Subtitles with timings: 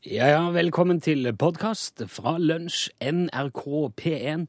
[0.00, 3.66] Ja, ja, velkommen til podkast fra Lunsj, NRK
[4.00, 4.46] P1.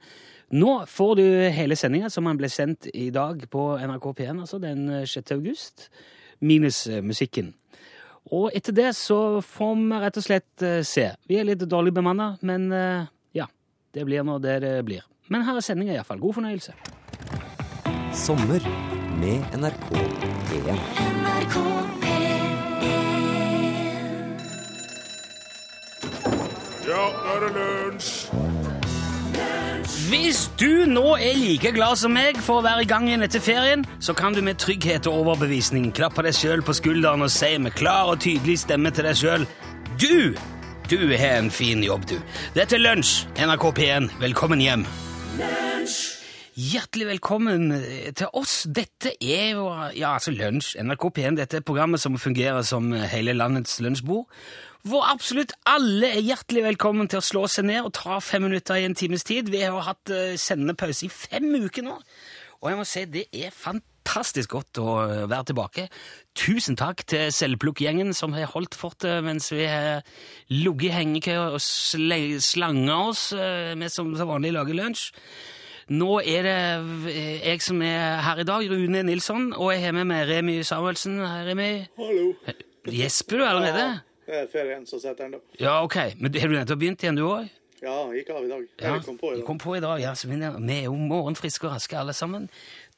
[0.56, 4.62] Nå får du hele sendinga som den ble sendt i dag på NRK P1, altså
[4.64, 5.34] den 6.
[5.36, 5.90] august,
[6.40, 7.52] minus eh, musikken.
[8.32, 11.10] Og etter det så får vi rett og slett eh, se.
[11.28, 13.52] Vi er litt dårlig bemanna, men eh, ja,
[13.92, 15.04] det blir nå det det blir.
[15.28, 16.24] Men her er sendinga iallfall.
[16.24, 16.78] God fornøyelse.
[18.16, 18.72] Sommer
[19.20, 20.00] med NRK
[20.48, 20.88] P1.
[21.12, 22.01] NRK P1
[26.82, 28.14] Ja, nå er det lunsj!
[30.10, 33.44] Hvis du nå er like glad som meg for å være i gang igjen etter
[33.44, 37.52] ferien, så kan du med trygghet og overbevisning klappe deg sjøl på skulderen og si
[37.62, 39.46] med klar og tydelig stemme til deg sjøl
[40.02, 40.34] Du!
[40.92, 42.18] Du har en fin jobb, du.
[42.58, 44.10] Dette er Lunsj, NRK P1.
[44.20, 44.84] Velkommen hjem.
[46.52, 47.70] Hjertelig velkommen
[48.18, 48.66] til oss.
[48.68, 51.38] Dette er jo ja, altså Lunsj, NRK P1.
[51.40, 54.28] Dette er programmet som fungerer som hele landets lunsjbord.
[54.82, 58.80] Hvor absolutt alle er hjertelig velkommen til å slå seg ned og ta fem minutter
[58.80, 59.52] i en times tid.
[59.54, 62.00] Vi har hatt sendende sendepause i fem uker nå,
[62.62, 65.88] og jeg må si det er fantastisk godt å eh, være tilbake.
[66.34, 70.02] Tusen takk til Selvplukk-gjengen som har holdt fortet mens vi har
[70.50, 73.30] ligget i hengekøya og slanga oss
[73.78, 75.12] med som så vanlig lager lunsj.
[75.92, 76.60] Nå er det
[77.12, 80.62] eh, jeg som er her i dag, Rune Nilsson, og jeg har med meg Remy
[80.66, 81.20] Samuelsen.
[81.22, 81.74] Remy.
[82.00, 82.32] Hallo.
[82.88, 83.92] Gjesper du allerede?
[83.92, 84.11] Ja.
[84.52, 85.46] Ferien som setter den, opp.
[85.60, 85.98] Ja, ok.
[86.20, 87.50] Men har du nettopp begynt igjen, du òg?
[87.82, 88.66] Ja, gikk av i dag.
[88.78, 89.46] Ja, Jeg kom på i dag.
[89.46, 90.14] kom på i dag, ja.
[90.14, 92.50] Så vi er jo morgenfriske og raske alle sammen.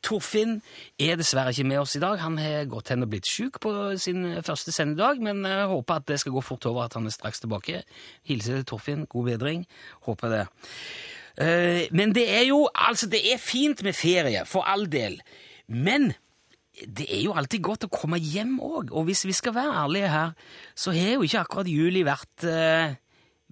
[0.04, 0.58] Torfinn
[1.00, 2.18] er dessverre ikke med oss i dag.
[2.20, 6.08] Han har gått hen og blitt syk på sin første sendedag, men jeg håper at
[6.12, 7.84] det skal gå fort over, at han er straks tilbake.
[8.28, 9.06] Hilse til Torfinn.
[9.08, 9.64] God bedring.
[10.04, 10.44] Håper det.
[11.40, 15.22] Eh, men det er jo altså, det er fint med ferie, for all del.
[15.72, 16.12] Men
[16.74, 18.92] det er jo alltid godt å komme hjem òg.
[18.92, 20.32] Og hvis vi skal være ærlige her,
[20.76, 22.96] så har jo ikke akkurat juli vært eh,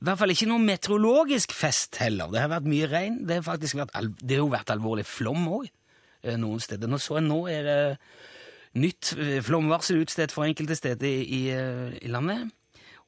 [0.01, 2.31] i hvert fall ikke noen meteorologisk fest heller.
[2.33, 3.19] Det har vært mye regn.
[3.29, 5.69] Det har faktisk vært, det har jo vært alvorlig flom òg
[6.41, 6.89] noen steder.
[6.89, 7.81] Nå så jeg nå er det
[8.81, 12.49] nytt eh, flomvarsel utstedt for enkelte steder i, i, eh, i landet.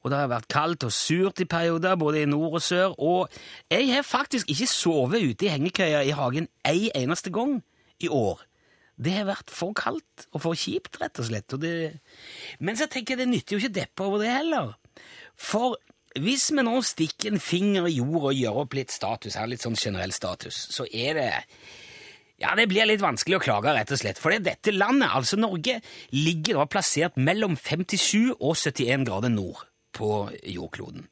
[0.04, 2.92] Og det har vært kaldt og surt i perioder, både i nord og sør.
[3.00, 3.32] Og
[3.72, 7.62] jeg har faktisk ikke sovet ute i hengekøya i hagen ei eneste gang
[8.04, 8.42] i år.
[8.94, 11.56] Det har vært for kaldt og for kjipt, rett og slett.
[11.56, 11.74] Og det...
[12.62, 14.74] Men så tenker jeg det nytter jo ikke deppe over det heller.
[15.34, 15.78] For
[16.20, 19.64] hvis vi nå stikker en finger i jord og gjør opp litt status, her, litt
[19.64, 21.30] sånn generell status, så er det
[22.42, 24.18] ja, det blir litt vanskelig å klage, rett og slett.
[24.20, 25.78] For dette landet, altså Norge,
[26.14, 29.62] ligger da plassert mellom 57 og 71 grader nord
[29.94, 31.06] på jordkloden.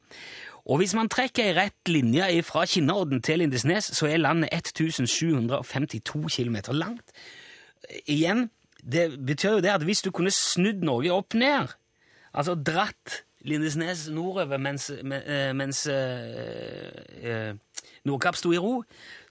[0.63, 6.21] Og hvis man trekker ei rett linje fra Kinnarodden til Lindesnes, så er landet 1752
[6.37, 7.15] km langt.
[8.05, 8.47] Igjen,
[8.83, 11.71] det betyr jo det at hvis du kunne snudd Norge opp ned,
[12.33, 17.49] altså dratt Lindesnes nordover mens, eh, mens eh, eh,
[18.07, 18.77] Nordkapp sto i ro,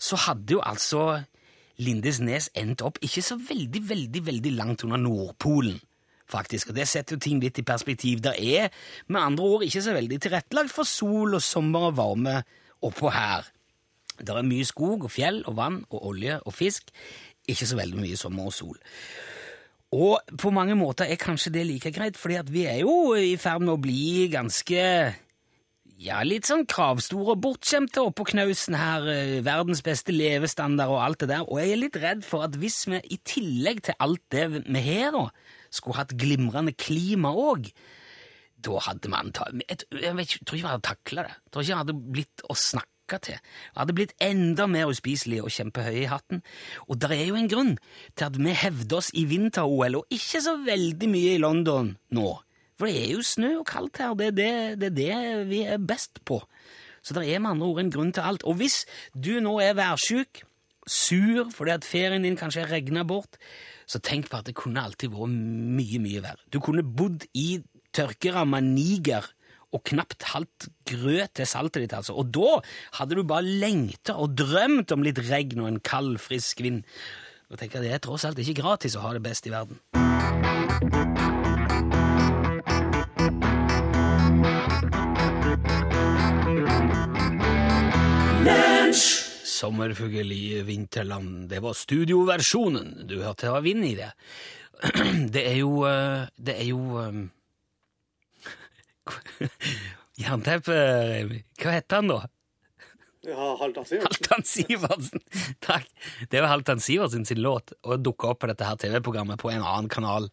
[0.01, 1.23] så hadde jo altså
[1.81, 5.81] Lindesnes endt opp ikke så veldig, veldig, veldig langt under Nordpolen,
[6.29, 6.71] faktisk.
[6.71, 8.21] Og det setter jo ting litt i perspektiv.
[8.25, 8.69] Det er
[9.09, 12.37] med andre ord ikke så veldig tilrettelagt for sol og sommer og varme
[12.85, 13.49] oppå her.
[14.21, 16.93] Det er mye skog og fjell og vann og olje og fisk.
[17.51, 18.79] Ikke så veldig mye sommer og sol.
[19.93, 23.35] Og på mange måter er kanskje det like greit, fordi at vi er jo i
[23.41, 24.85] ferd med å bli ganske
[26.03, 31.23] ja, litt sånn kravstore og bortskjemte oppå knausen her, eh, verdens beste levestandard og alt
[31.23, 34.25] det der, og jeg er litt redd for at hvis vi i tillegg til alt
[34.35, 35.27] det vi har da,
[35.73, 37.71] skulle hatt glimrende klima òg,
[38.63, 41.37] da hadde man jeg, jeg ikke, tror ikke vi hadde takla det.
[41.37, 43.37] Jeg tror ikke det hadde blitt å snakke til.
[43.37, 46.43] Det hadde blitt enda mer uspiselig og kjempehøye i hatten.
[46.89, 47.75] Og det er jo en grunn
[48.17, 52.31] til at vi hevder oss i vinter-OL, og ikke så veldig mye i London nå.
[52.79, 55.19] For det er jo snø og kaldt her, det er det, det det
[55.51, 56.41] vi er best på.
[57.03, 58.47] Så det er med andre ord en grunn til alt.
[58.47, 58.85] Og hvis
[59.15, 60.45] du nå er værsjuk,
[60.87, 63.39] sur fordi at ferien din kanskje er regna bort,
[63.87, 66.43] så tenk på at det kunne alltid vært mye, mye verre.
[66.53, 67.61] Du kunne bodd i
[67.95, 69.27] tørkeramma Niger
[69.73, 72.17] og knapt halvt grøt til saltet ditt, altså.
[72.19, 72.61] Og da
[72.99, 76.83] hadde du bare lengta og drømt om litt regn og en kald, frisk vind.
[77.53, 79.81] Og tenker det er tross alt ikke gratis å ha det best i verden.
[89.63, 91.47] Sommerfugl i vinterland.
[91.49, 93.05] Det var studioversjonen.
[93.07, 94.11] Du hørte det var vind i det.
[95.35, 97.21] Det er jo eh, Det er jo eh,
[100.23, 100.77] Jernteppe,
[101.09, 101.43] Remi.
[101.61, 102.23] Hva heter han, da?
[103.23, 104.11] Ja, Halvdan Sivertsen.
[104.11, 105.21] Halvdan Sivertsen!
[105.63, 105.87] Takk.
[106.31, 109.63] Det jo Halvdan Sivertsen sin låt å dukke opp på dette her TV-programmet på en
[109.63, 110.27] annen kanal.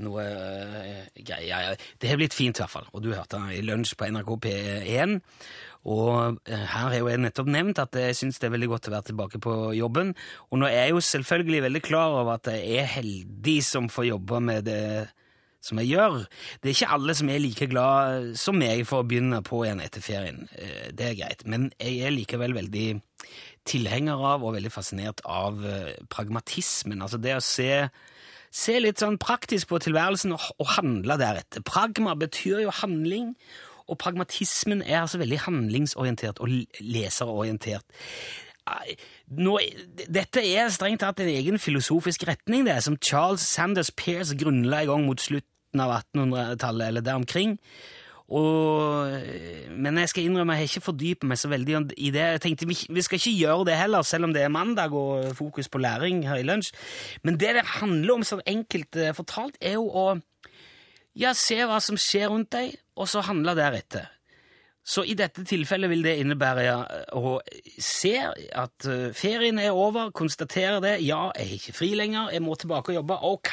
[0.00, 1.74] Noe uh, greier.
[1.98, 2.86] Det har blitt fint, i hvert fall.
[2.94, 5.18] Og du hørte den i lunsj på NRK P1.
[5.90, 8.90] Og øh, her har jo jeg nettopp nevnt at jeg syns det er veldig godt
[8.90, 10.12] å være tilbake på jobben.
[10.52, 14.10] Og nå er jeg jo selvfølgelig veldig klar over at jeg er heldig som får
[14.10, 14.82] jobbe med det
[15.60, 16.18] som jeg gjør.
[16.60, 19.82] Det er ikke alle som er like glad som meg for å begynne på igjen
[19.84, 20.46] etter ferien.
[20.56, 21.46] Eh, Det er greit.
[21.46, 22.86] Men jeg er likevel veldig
[23.68, 27.02] tilhenger av og veldig fascinert av eh, pragmatismen.
[27.04, 27.88] Altså det å se,
[28.50, 31.64] se litt sånn praktisk på tilværelsen og, og handle deretter.
[31.66, 33.34] Pragma betyr jo handling.
[33.90, 37.82] Og pragmatismen er altså veldig handlingsorientert og leserorientert.
[39.36, 39.56] Nå,
[40.08, 44.90] dette er strengt tatt en egen filosofisk retning, det, som Charles Sanders Peirce grunnla i
[44.90, 47.58] gang mot slutten av 1800-tallet, eller der omkring.
[48.30, 49.10] Og,
[49.74, 52.26] men jeg skal innrømme, jeg har ikke fordypet meg så veldig i det.
[52.36, 55.32] Jeg tenkte, vi, vi skal ikke gjøre det heller, selv om det er mandag og
[55.38, 56.70] fokus på læring her i lunsj.
[57.26, 60.06] Men det det handler om, sånn enkelt eh, fortalt, er jo å
[61.18, 64.06] ja, se hva som skjer rundt deg, og så handle deretter.
[64.90, 66.64] Så i dette tilfellet vil det innebære
[67.14, 67.36] å
[67.78, 72.42] se at eh, ferien er over, konstatere det, ja, jeg er ikke fri lenger, jeg
[72.42, 73.52] må tilbake og jobbe, ok.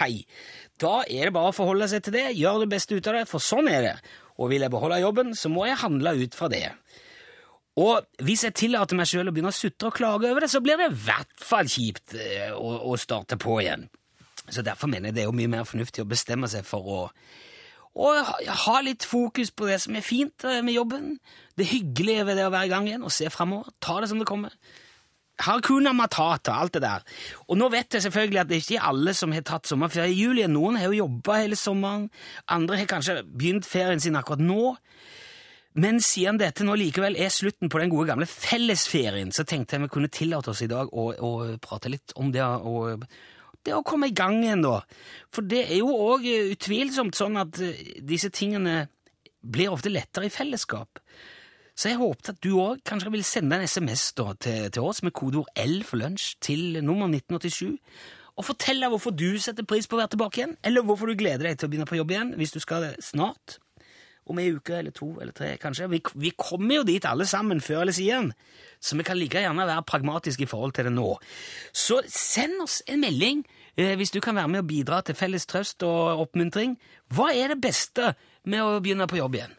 [0.81, 3.27] Da er det bare å forholde seg til det, gjøre det beste ut av det,
[3.29, 3.93] for sånn er det.
[4.41, 6.65] Og vil jeg beholde jobben, så må jeg handle ut fra det.
[7.77, 10.63] Og hvis jeg tillater meg sjøl å begynne å sutre og klage over det, så
[10.65, 13.85] blir det i hvert fall kjipt eh, å, å starte på igjen.
[14.49, 16.99] Så derfor mener jeg det er jo mye mer fornuftig å bestemme seg for å
[17.97, 18.33] og
[18.63, 21.15] ha- litt fokus på det som er fint eh, med jobben,
[21.57, 23.73] det hyggelige ved det å være i gang igjen, og se framover.
[23.81, 24.53] Ta det som det kommer.
[25.41, 27.03] Hakuna matata, alt det der.
[27.45, 30.17] Og nå vet jeg selvfølgelig at det ikke er alle som har tatt sommerferie i
[30.23, 30.45] juli.
[30.49, 32.07] Noen har jo jobba hele sommeren,
[32.49, 34.71] andre har kanskje begynt ferien sin akkurat nå.
[35.77, 39.83] Men siden dette nå likevel er slutten på den gode gamle fellesferien, så tenkte jeg
[39.85, 43.05] vi kunne tillate oss i dag å, å prate litt om det, og,
[43.65, 44.81] det å komme i gang igjen, da.
[45.33, 48.85] For det er jo òg utvilsomt sånn at eh, disse tingene
[49.41, 51.01] blir ofte lettere i fellesskap.
[51.77, 55.03] Så jeg håpet at du òg kanskje vil sende en SMS da, til, til oss
[55.05, 57.77] med kodeord L for lunsj til nummer 1987,
[58.37, 61.49] og fortelle hvorfor du setter pris på å være tilbake igjen, eller hvorfor du gleder
[61.49, 63.57] deg til å begynne på jobb igjen hvis du skal det snart.
[64.27, 65.87] Om ei uke eller to eller tre, kanskje.
[65.91, 68.33] Vi, vi kommer jo dit alle sammen før eller siden,
[68.79, 71.07] så vi kan like gjerne være pragmatiske i forhold til det nå.
[71.71, 73.45] Så send oss en melding
[73.77, 76.77] eh, hvis du kan være med og bidra til felles trøst og oppmuntring.
[77.13, 78.13] Hva er det beste
[78.43, 79.57] med å begynne på jobb igjen?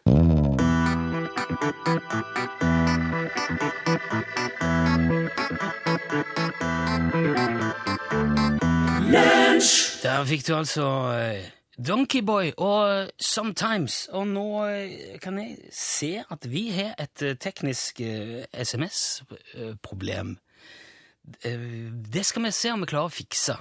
[10.03, 10.85] Der fikk du altså
[11.17, 14.09] eh, Donkeyboy og Sometimes.
[14.11, 20.35] Og nå eh, kan jeg se at vi har et eh, teknisk eh, SMS-problem.
[21.39, 23.55] Det skal vi se om vi klarer å fikse.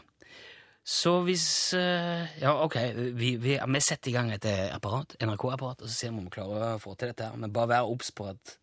[0.89, 2.79] Så hvis Ja, ok,
[3.13, 6.33] vi, vi, vi setter i gang et apparat, NRK-apparat, og så ser vi om vi
[6.33, 7.29] klarer å få til dette.
[7.29, 7.37] her.
[7.37, 8.55] Men bare vær obs på at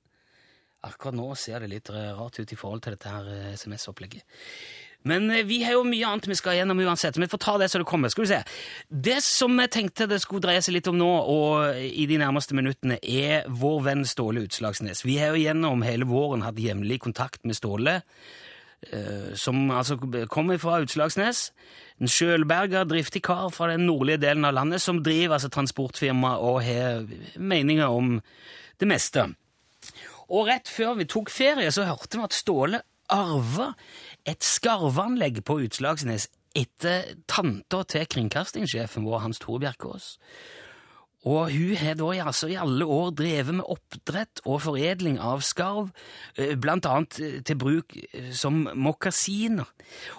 [0.89, 4.25] akkurat nå ser det litt rart ut i forhold til dette her SMS-opplegget.
[5.05, 7.17] Men eh, vi har jo mye annet vi skal gjennom uansett.
[7.21, 8.11] Vi får ta det så det kommer.
[8.13, 8.41] Skal vi se.
[8.89, 12.57] Det som jeg tenkte det skulle dreie seg litt om nå, og i de nærmeste
[12.57, 15.05] minuttene, er vår venn Ståle Utslagsnes.
[15.05, 17.99] Vi har jo gjennom hele våren hatt jevnlig kontakt med Ståle,
[18.89, 19.99] eh, som altså
[20.31, 21.49] kommer fra Utslagsnes.
[22.01, 26.59] En sjølberga, driftig kar fra den nordlige delen av landet som driver altså transportfirma og
[26.65, 27.05] har
[27.37, 28.17] meninger om
[28.81, 29.29] det meste.
[30.33, 32.81] Og rett før vi tok ferie, så hørte vi at Ståle
[33.13, 33.69] arva
[34.25, 40.15] et skarveanlegg på Utslagsnes etter tanta til kringkastingssjefen vår, Hans Tore Bjerkås.
[41.25, 45.89] Og hun har da altså i alle år drevet med oppdrett og foredling av skarv,
[46.37, 49.65] eh, blant annet eh, til bruk eh, som mokasiner.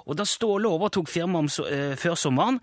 [0.07, 1.55] Og da Ståle overtok firmaet
[1.99, 2.59] før sommeren,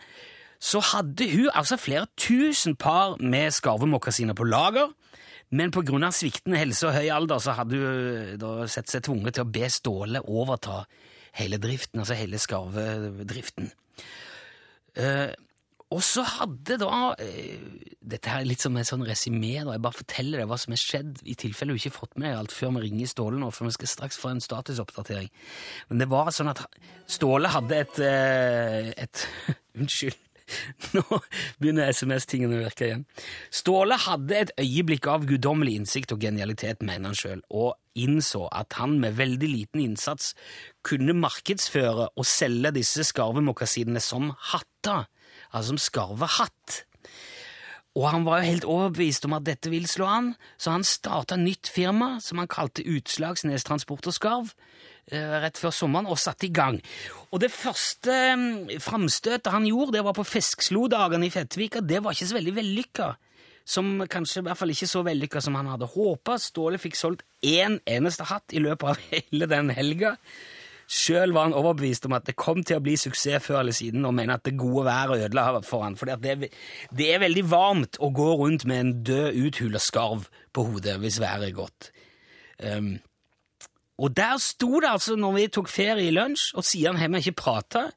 [0.60, 4.92] så hadde hun altså flere tusen par med skarvemokasiner på lager,
[5.52, 9.44] men av sviktende helse og høy alder så hadde hun da sett seg tvunget til
[9.44, 10.84] å be Ståle overta
[11.40, 13.72] hele driften, altså hele skarvedriften.
[14.98, 15.32] Eh,
[15.94, 17.62] og så hadde da eh,
[18.04, 19.56] Dette her er litt som et sånn resymé.
[19.60, 22.30] Jeg bare forteller deg hva som er skjedd, i tilfelle du ikke har fått med
[22.30, 25.30] deg alt før vi ringer Ståle nå, for vi skal straks få en statusoppdatering.
[25.92, 26.66] Men det var sånn at
[27.10, 29.26] Ståle hadde et, eh, et
[29.80, 30.20] Unnskyld.
[30.96, 31.04] Nå
[31.62, 33.06] begynner SMS-tingene å virke igjen.
[33.54, 38.78] Ståle hadde et øyeblikk av guddommelig innsikt og genialitet, mener han sjøl, og innså at
[38.80, 40.34] han med veldig liten innsats
[40.86, 45.08] kunne markedsføre og selge disse skarve mokasinene som hatter,
[45.52, 46.84] altså som skarvehatt.
[47.94, 51.38] Og han var jo helt overbevist om at dette ville slå an, så han starta
[51.38, 54.50] nytt firma som han kalte Utslagsnes Transport og Skarv
[55.12, 56.80] eh, rett før sommeren, og satte i gang.
[57.30, 61.86] Og det første mm, framstøtet han gjorde, det var på Feskslo-dagene i Fettvika.
[61.86, 63.12] Det var ikke så veldig vellykka.
[63.64, 66.40] Som kanskje i hvert fall ikke så vellykka som han hadde håpa.
[66.42, 70.18] Ståle fikk solgt én eneste hatt i løpet av hele den helga.
[70.94, 74.06] Sjøl var han overbevist om at det kom til å bli suksess før eller siden,
[74.06, 76.52] og mener at det gode været ødela for han, for det,
[76.94, 81.18] det er veldig varmt å gå rundt med en død, uthula skarv på hodet hvis
[81.24, 81.90] været er godt.
[82.62, 82.96] Um,
[84.04, 87.24] og der sto det altså, når vi tok ferie i lunsj, og siden har vi
[87.24, 87.88] ikke prata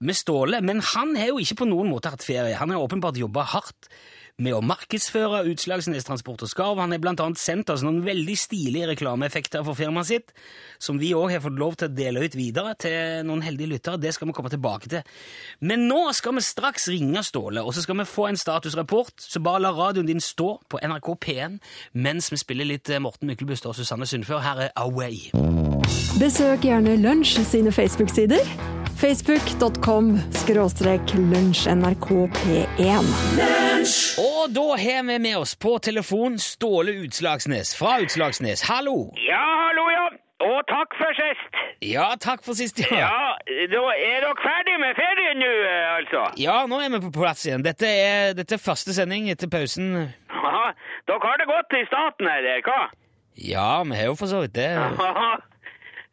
[0.00, 2.56] med Ståle, men han har jo ikke på noen måte hatt ferie.
[2.60, 3.88] Han har åpenbart jobba hardt
[4.42, 6.80] med å markedsføre Utslagsnes Transport og Skarv.
[6.82, 10.34] Han har annet sendt oss noen veldig stilige reklameeffekter for firmaet sitt,
[10.82, 14.02] som vi òg har fått lov til å dele ut videre til noen heldige lyttere.
[14.02, 15.02] Det skal vi komme tilbake til.
[15.64, 19.16] Men nå skal vi straks ringe Ståle, og så skal vi få en statusrapport.
[19.24, 21.52] Så bare la radioen din stå på NRK P1
[21.96, 24.40] mens vi spiller litt eh, Morten Myklebust og Susanne Sundfør.
[24.44, 25.16] Her er Away.
[26.20, 28.44] Besøk gjerne Lunsj sine Facebook-sider.
[28.96, 33.65] Facebook.com skråstrek lunsjnrkp1.
[34.18, 38.64] Og da har vi med oss på telefon Ståle Utslagsnes fra Utslagsnes.
[38.66, 39.12] Hallo!
[39.22, 40.06] Ja, hallo, ja.
[40.46, 41.60] Og takk for sist.
[41.86, 42.98] Ja, takk for sist, ja.
[42.98, 43.30] Ja,
[43.70, 46.24] da er dere ferdig med ferien nå, eh, altså?
[46.42, 47.62] Ja, nå er vi på plass igjen.
[47.64, 50.08] Dette er, dette er første sending etter pausen.
[50.34, 50.72] Haha,
[51.06, 52.80] dere har det godt i staten, her, hva?
[53.38, 54.72] Ja, vi har jo for så vidt det.
[54.98, 55.36] Haha.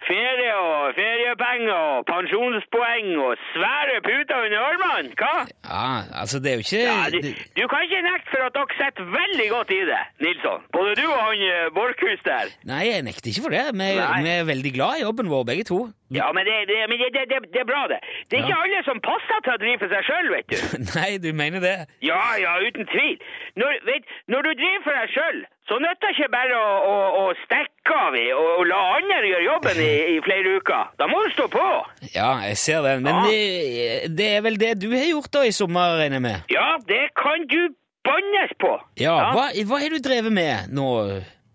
[0.07, 5.35] Ferie og feriepenger og pensjonspoeng og svære puter under armene, hva?
[5.69, 5.87] Ja,
[6.21, 7.19] altså, det er jo ikke Ja, du,
[7.59, 10.65] du kan ikke nekte for at dere sitter veldig godt i det, Nilsson.
[10.75, 12.51] Både du og han eh, Borchhus der.
[12.67, 13.65] Nei, jeg nekter ikke for det.
[13.79, 13.89] Vi,
[14.27, 15.79] vi er veldig glad i jobben vår, begge to.
[16.13, 17.99] Ja, men det, det, men det, det, det, det er bra, det.
[18.29, 18.47] Det er Ja.
[18.47, 20.57] ikke alle som passer til å drive for seg sjøl, vet du.
[20.99, 21.75] Nei, du mener det?
[22.05, 23.17] Ja, ja, uten tvil.
[23.59, 27.23] Når, vet, når du driver for deg sjøl, så nytter ikke bare å, å, å
[27.45, 30.89] stikke av i og, og la andre gjøre jobben i, i flere uker.
[30.99, 31.67] Da må du stå på.
[32.13, 33.05] Ja, jeg ser den.
[33.05, 33.29] Men Ja.
[33.29, 36.51] det, det er vel det du har gjort da i sommer, regner jeg med?
[36.51, 37.61] Ja, det kan du
[38.03, 38.73] bannes på.
[38.99, 40.89] Ja, Hva, hva har du drevet med nå?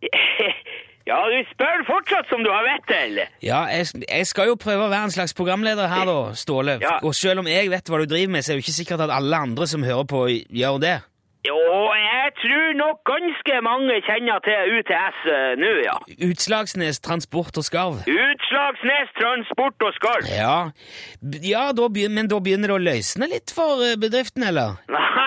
[1.08, 3.20] ja, du spør fortsatt som du har vett til.
[3.44, 6.78] Ja, jeg, jeg skal jo prøve å være en slags programleder her, da, Ståle.
[6.84, 6.98] Ja.
[7.00, 9.06] Og selv om jeg vet hva du driver med, så er det jo ikke sikkert
[9.06, 10.98] at alle andre som hører på, gjør det.
[11.46, 11.56] Jo,
[11.96, 15.94] jeg tror nok ganske mange kjenner til UTS uh, nå, ja.
[16.28, 18.02] Utslagsnes Transport og Skarv.
[18.04, 20.28] Utslagsnes Transport og Skarv.
[20.28, 20.56] Ja,
[21.46, 24.76] ja da begynner, men da begynner det å løsne litt for eh, bedriften, eller?
[24.92, 25.17] Nei,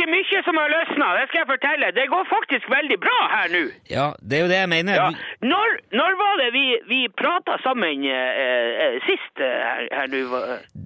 [0.00, 1.90] ikke mye som har løsna, det skal jeg fortelle.
[1.96, 3.62] Det går faktisk veldig bra her nå.
[3.90, 5.00] Ja, det er jo det jeg mener.
[5.00, 5.08] Ja.
[5.44, 8.40] Når, når var det vi, vi prata sammen eh,
[8.86, 10.22] eh, sist eh, her, her nå?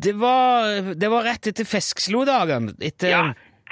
[0.07, 2.75] Det var, det var rett etter Feskslo-dagene.
[2.83, 3.23] Etter Ja,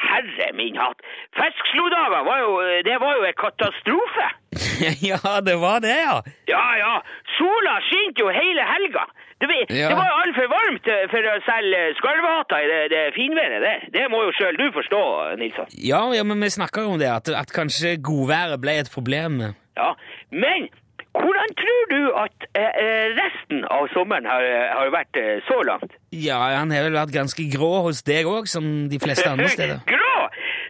[0.09, 1.01] herre min hatt.
[1.39, 4.29] Feskslodager var jo, eh, det var jo en katastrofe.
[5.11, 6.17] ja, det var det, ja.
[6.51, 6.95] Ja, ja.
[7.39, 9.07] Sola skinte jo hele helga.
[9.43, 9.89] Det, vi- Ja.
[9.91, 13.89] det var jo altfor varmt eh, for å selge skarvehatter i det, det finværet der.
[13.97, 15.01] Det må jo sjøl du forstå,
[15.41, 15.67] Nilsson.
[15.83, 19.41] Ja, ja, men vi snakka jo om det, at, at kanskje godværet ble et problem.
[19.77, 19.95] Ja,
[20.31, 20.69] men
[21.13, 25.93] hvordan tror du at eh, eh, resten av sommeren har, eh, har vært så langt?
[26.13, 29.83] Ja, han har vel vært ganske grå hos deg òg, som de fleste andre steder.
[29.89, 30.15] Grå!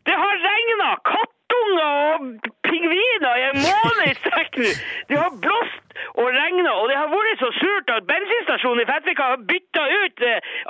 [0.09, 4.71] Det har regna kattunger og pingviner i en måned i strekk nå.
[5.13, 5.79] Det har blåst
[6.19, 10.25] og regna, og det har vært så surt at bensinstasjonen i Fettvika har bytta ut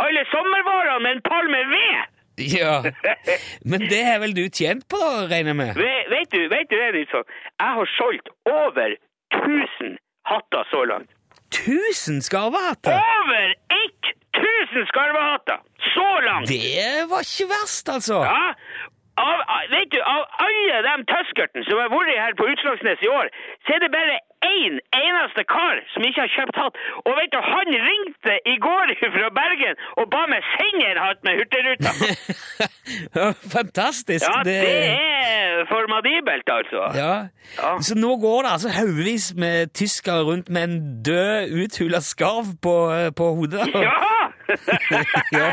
[0.05, 2.11] alle sommervarene med en pall med ved.
[2.39, 2.83] Ja,
[3.65, 5.75] Men det har vel du tjent på, da, regner jeg med?
[5.77, 7.27] Vet, Vet du, vet du det, Nilsson?
[7.61, 8.97] Jeg har solgt over
[9.41, 9.99] 1000
[10.31, 11.11] hatter så langt.
[11.53, 12.95] Tusen skarvehatter!
[12.97, 15.59] Over 1000 skarvehatter!
[15.95, 16.49] Så langt!
[16.49, 18.17] Det var ikke verst, altså.
[18.33, 18.47] Ja,
[19.27, 23.27] av- vet du, av alle de tøskertene som har vært her på Utslagsnes i år,
[23.67, 26.79] så er det bare én eneste kar som ikke har kjøpt hatt.
[27.07, 31.21] Og vet du, han ringte i går fra Bergen og ba meg sende en hatt
[31.27, 31.91] med Hurtigruta.
[33.57, 34.27] Fantastisk.
[34.27, 36.83] Ja, det er formadibelt, altså.
[36.99, 37.15] Ja.
[37.59, 37.73] Ja.
[37.81, 42.77] Så nå går det altså haugevis med tyskere rundt med en død, uthula skarv på,
[43.17, 43.67] på hodet.
[43.75, 44.22] Ja!
[45.33, 45.49] Ja.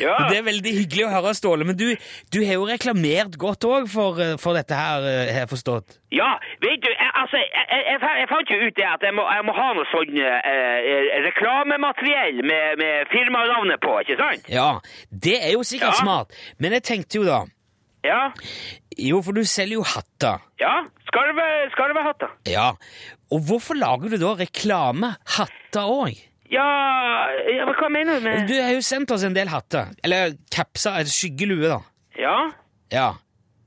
[0.00, 0.14] ja.
[0.28, 1.86] Det er veldig hyggelig å høre, Ståle, men du,
[2.34, 5.98] du har jo reklamert godt òg for, eh, for dette her, eh, har jeg forstått.
[6.14, 9.24] Ja, vet du, jeg, altså, jeg, jeg, jeg, fant jo ut det at jeg må,
[9.32, 14.46] jeg må ha noe sånn eh, eh, reklamemateriell med, med firmanavnet på, ikke sant?
[14.52, 14.68] Ja,
[15.10, 16.02] det er jo sikkert Ja.
[16.04, 17.42] smart, men jeg tenkte jo da
[18.04, 18.30] Ja,
[19.00, 20.42] Jo, for du selger jo hatter.
[20.60, 20.74] ja,
[21.08, 22.30] skarve, skarvehatter.
[22.46, 22.68] Ja,
[23.32, 26.20] og hvorfor lager du da reklamehatter òg?
[26.52, 26.64] Ja,
[27.56, 29.86] ja, men hva mener du med Du har jo sendt oss en del hatter.
[30.04, 31.78] Eller kapser, skyggelue, da.
[32.18, 32.38] Ja,
[32.92, 33.10] Ja.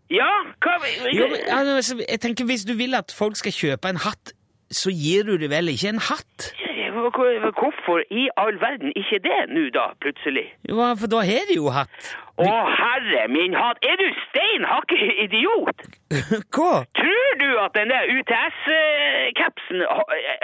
[0.10, 0.30] Ja,
[0.64, 0.78] hva
[1.12, 4.32] Jo, men, altså, jeg tenker Hvis du vil at folk skal kjøpe en hatt,
[4.72, 6.54] så gir du dem vel ikke en hatt?
[6.98, 10.46] Hvor- hvor- Hvorfor i all verden ikke det nå, da, plutselig?
[10.70, 12.16] Jo, for da har de jo hatt.
[12.38, 12.48] Å,
[12.80, 15.80] herre min hatt, er du stein hakke idiot?
[16.56, 16.74] Hva?
[17.00, 19.80] Tror du at den der UTS-kapsen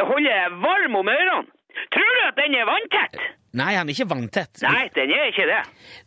[0.09, 1.47] holder varm om ørene?
[1.93, 3.17] Tror du at den er vanntett?
[3.53, 4.61] Nei, han er ikke vanntett.
[4.65, 5.59] Nei, den er ikke det.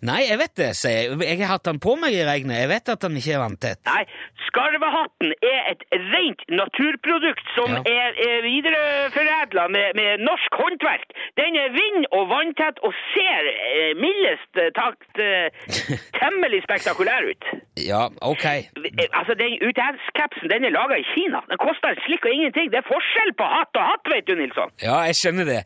[0.09, 1.19] Nei, jeg vet det, sier jeg.
[1.23, 2.59] Jeg har hatt den på meg i regnet.
[2.65, 3.81] Jeg vet at den ikke er vanntett.
[3.87, 4.03] Nei,
[4.49, 7.83] skarvehatten er et rent naturprodukt som Ja.
[7.87, 11.07] er, er videreforedla med, med norsk håndverk.
[11.39, 15.47] Den er vind- og vanntett og ser eh, mildest takt eh,
[16.21, 17.47] temmelig spektakulær ut.
[17.79, 18.45] Ja, ok.
[18.47, 21.41] Eh, Altså, den UTS-capsen den er laga i Kina.
[21.51, 22.71] Den koster slik slikk og ingenting.
[22.73, 24.71] Det er forskjell på hatt og hatt, vet du, Nilsson.
[24.83, 25.61] Ja, jeg skjønner det.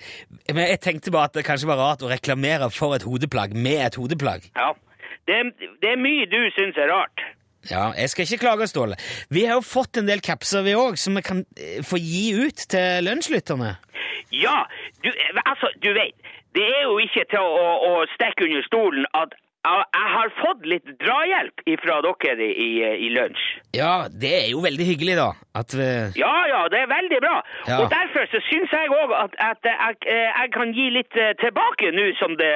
[0.51, 3.85] Men jeg tenkte bare at det kanskje var rart å reklamere for et hodeplagg med
[3.89, 4.51] et hodeplagg.
[4.59, 4.73] Ja.
[5.29, 5.43] Det,
[5.83, 7.23] det er mye du syns er rart.
[7.69, 8.97] Ja, jeg skal ikke klage, Ståle.
[9.29, 12.31] Vi har jo fått en del kapser, vi òg, som vi kan eh, få gi
[12.41, 13.75] ut til lunsjlytterne.
[14.33, 14.63] Ja,
[15.05, 16.17] du, eh, altså, du vet,
[16.57, 20.87] det er jo ikke til å, å stikke under stolen at jeg har fått litt
[21.03, 22.69] drahjelp fra dere i, i,
[23.07, 23.43] i lunsj.
[23.77, 25.31] Ja, det er jo veldig hyggelig, da.
[25.61, 27.35] At vi Ja, ja, det er veldig bra.
[27.69, 27.81] Ja.
[27.83, 31.35] Og derfor så syns jeg òg at, at jeg, eh, jeg kan gi litt eh,
[31.43, 32.53] tilbake nå som det,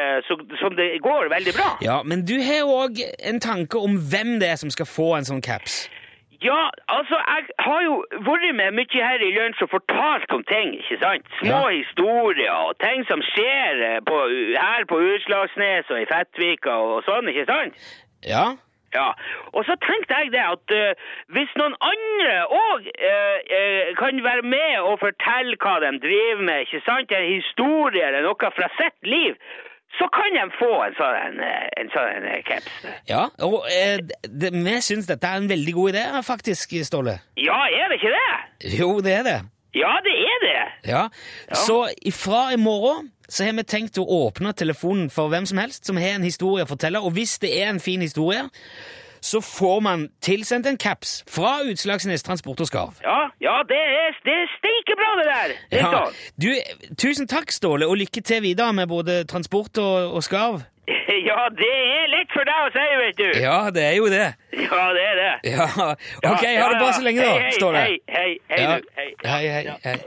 [0.62, 1.68] som det går veldig bra.
[1.84, 5.28] Ja, men du har òg en tanke om hvem det er som skal få en
[5.28, 5.84] sånn caps.
[6.44, 7.94] Ja, altså, jeg har jo
[8.26, 11.24] vært med mye her i lunsj og fortalt om ting, ikke sant?
[11.40, 11.72] Små Ja.
[11.72, 14.18] historier og ting som skjer eh, på,
[14.60, 17.80] her på Utslagsnes og i Fettvika og sånn, ikke sant?
[18.28, 18.44] Ja?
[18.94, 19.08] Ja,
[19.52, 20.92] og så tenkte jeg det at uh,
[21.34, 22.84] hvis noen andre òg
[23.98, 28.50] kan være med og fortelle hva de driver med, ikke sant, en historie eller noe
[28.54, 29.34] fra sitt liv,
[29.98, 32.70] så kan de få en sånn, eh, en sånn eh, caps.
[33.10, 37.18] Ja, og eh, det, vi syns dette er en veldig god idé, faktisk, Ståle.
[37.40, 38.30] Ja, er det ikke det?
[38.78, 39.40] Jo, det er det.
[39.74, 40.58] Ja, det er det.
[40.86, 41.08] Ja.
[41.58, 45.88] Så ifra i morgen så har vi tenkt å åpne telefonen for hvem som helst
[45.88, 48.44] som har en historie å fortelle, og hvis det er en fin historie,
[49.24, 52.98] så får man tilsendt en caps fra Utslagsnes Transport og Skarv.
[53.06, 55.54] Ja, ja, det er, det er steikebra det der.
[55.70, 56.02] Det er Ja.
[56.42, 56.48] Du,
[57.00, 60.60] tusen takk, Ståle, og lykke til videre med både transport og, og skarv.
[61.24, 63.28] Ja, det er lett for deg å si, vet du.
[63.40, 64.26] Ja, det er jo det.
[64.52, 65.32] Ja, det er det.
[65.54, 65.68] Ja,
[66.30, 67.78] Ok, Ja, ha det bra så lenge, da, Hei, Ståle.
[67.80, 68.76] Hei, hei, hei, Ja.
[68.76, 68.88] du.
[68.98, 69.08] hei.
[69.24, 69.76] Hei, hei, Ja.
[69.84, 69.98] hei.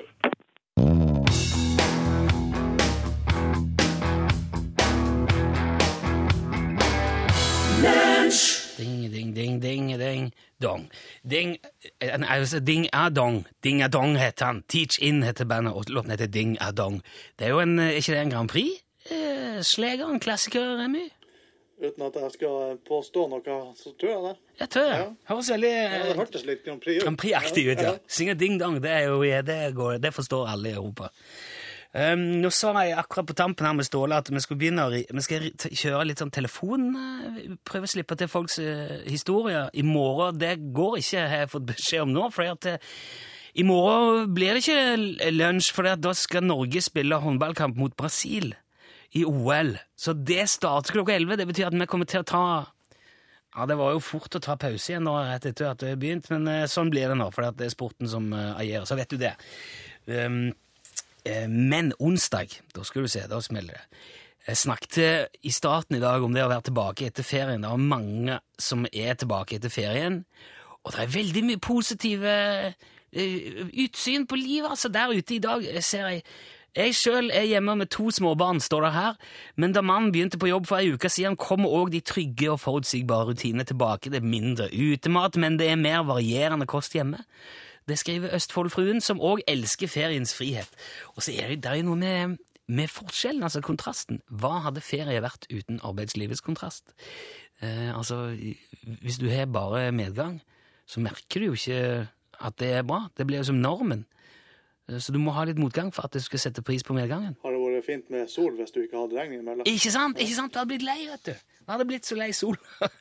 [7.82, 8.32] Ding,
[9.38, 10.88] ding, ding, ding, dong.
[11.24, 11.58] Ding,
[12.02, 13.46] altså, ding a dong.
[13.64, 14.64] Ding a dong heter han.
[14.68, 17.02] Teach In heter bandet, og låten heter Ding a dong.
[17.40, 18.82] Det er jo en, eh, ikke det en Grand Prix?
[19.12, 21.10] Eh, en klassiker, Remy?
[21.78, 24.36] Uten at jeg skal påstå noe, så tror jeg det.
[24.60, 24.96] Jeg tror det.
[24.98, 25.10] Ja.
[25.30, 27.04] Høres veldig Ja, det hørtes litt Grand Prix ut.
[27.04, 27.92] Grand Prix-aktig ut, ja.
[28.10, 31.12] Synge ding dong, det, er jo, det, går, det forstår alle i Europa.
[31.96, 35.24] Um, nå sa jeg akkurat på tampen her med Ståle at vi skal, begynne vi
[35.24, 39.72] skal kjøre litt sånn telefon, eh, prøve å slippe til folks uh, historier.
[39.72, 43.00] I morgen, det går ikke, har jeg fått beskjed om nå, for at uh,
[43.58, 48.52] i morgen blir det ikke lunsj, for da skal Norge spille håndballkamp mot Brasil
[49.16, 49.74] i OL.
[49.98, 51.40] Så det starter klokka 11.
[51.40, 52.44] Det betyr at vi kommer til å ta
[53.56, 55.98] ja, Det var jo fort å ta pause igjen nå rett etter at det har
[55.98, 58.86] begynt, men sånn blir det nå, for det er sporten som agerer.
[58.86, 59.34] Så vet du det.
[60.06, 60.52] Um,
[61.52, 64.02] men onsdag, da skal du se, da smeller det.
[64.48, 67.66] Jeg snakket i starten i dag om det å være tilbake etter ferien.
[67.66, 70.22] Det er mange som er tilbake etter ferien,
[70.86, 72.36] og det er veldig mye positive
[73.12, 74.70] eh, utsyn på livet.
[74.72, 76.24] Altså, der ute i dag ser jeg
[76.78, 79.16] jeg sjøl er hjemme med to småbarn, står det her,
[79.58, 82.60] men da mannen begynte på jobb for ei uke siden, kommer òg de trygge og
[82.62, 84.12] forutsigbare rutinene tilbake.
[84.14, 87.24] Det er mindre utemat, men det er mer varierende kost hjemme.
[87.88, 90.70] Det skriver Østfoldfruen, som òg elsker feriens frihet.
[91.16, 94.20] Og så er det, det jo noe med, med forskjellen, altså kontrasten.
[94.28, 96.92] Hva hadde ferie vært uten arbeidslivets kontrast?
[97.64, 98.36] Eh, altså,
[99.02, 100.42] hvis du har bare medgang,
[100.86, 101.80] så merker du jo ikke
[102.44, 103.08] at det er bra.
[103.18, 104.04] Det blir jo som normen.
[104.90, 107.36] Eh, Så du må ha litt motgang for at du skal sette pris på medgangen.
[107.44, 109.64] Har det vært fint med sol hvis du ikke hadde regn imellom?
[109.68, 110.20] Ikke sant?
[110.20, 110.54] Ikke sant?
[110.54, 111.34] Du hadde blitt lei, vet du.
[111.66, 112.58] Du hadde blitt så lei sol.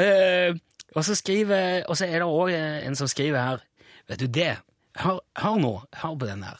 [0.00, 0.54] Eh,
[0.94, 3.66] og så skriver, og så er det òg en som skriver her
[4.10, 4.56] Vet du det?
[4.98, 5.72] Hør, hør nå,
[6.02, 6.56] hør på den her.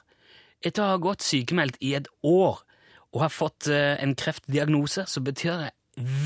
[0.63, 2.61] Etter å ha gått sykemeldt i et år
[3.11, 5.71] og har fått eh, en kreftdiagnose, så betyr det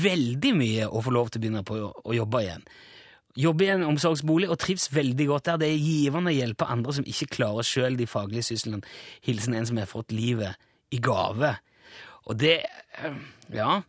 [0.03, 2.67] veldig mye å få lov til å begynne på å, jobbe igjen.
[3.35, 5.57] Jobber i en omsorgsbolig og trives veldig godt der.
[5.63, 8.85] Det er givende å hjelpe andre som ikke klarer sjøl de faglige syslene.
[9.25, 10.61] Hilsen en som har fått livet
[10.93, 11.55] i gave.
[12.29, 13.17] Og det eh,
[13.55, 13.81] Ja,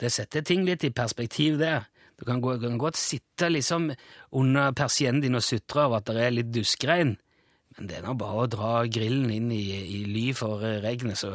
[0.00, 1.82] det setter ting litt i perspektiv, det.
[2.18, 3.90] Du kan, gå, kan godt sitte liksom
[4.38, 7.16] under persiennen din og sutre over at det er litt duskregn,
[7.74, 9.64] men det er nå bare å dra grillen inn i,
[9.98, 11.32] i ly for regnet, så,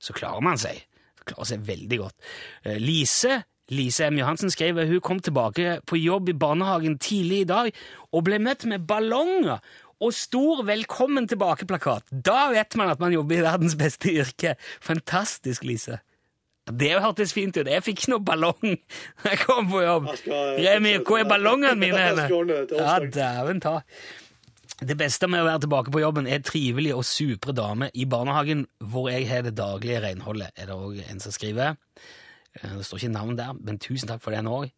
[0.00, 0.80] så klarer man seg.
[1.20, 2.30] Så Klarer seg veldig godt.
[2.64, 4.18] Eh, Lise Lise M.
[4.20, 7.70] Johansen skriver hun kom tilbake på jobb i barnehagen tidlig i dag
[8.12, 9.62] og ble møtt med ballonger
[10.04, 12.10] og stor 'velkommen tilbake'-plakat.
[12.10, 14.56] Da vet man at man jobber i verdens beste yrke.
[14.80, 16.00] Fantastisk, Lise.
[16.66, 17.66] Det hørtes fint ut.
[17.68, 18.60] Jeg fikk ikke noe ballong
[19.22, 20.06] da jeg kom på jobb.
[20.16, 22.04] Skal- Remi, hvor er ballongene mine?
[22.78, 23.80] Ja, dæven ta.
[24.84, 28.64] Det beste med å være tilbake på jobben er trivelige og supre damer i barnehagen,
[28.82, 31.76] hvor jeg har det daglige renholdet, er det òg en som skriver.
[32.62, 34.70] Eh, Det står ikke navn der, men tusen takk for den òg.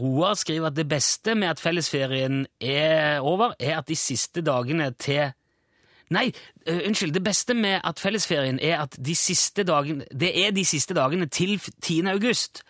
[0.00, 4.90] Roar skriver at det beste med at fellesferien er over, er at de siste dagene
[4.98, 5.32] til
[6.12, 6.26] Nei,
[6.68, 7.14] uh, unnskyld.
[7.14, 11.26] Det beste med at fellesferien er at de siste dagene Det er de siste dagene
[11.26, 12.04] til 10.
[12.12, 12.64] august.